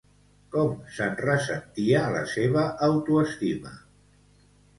[0.53, 3.77] Com se'n ressentia la seva autoestima?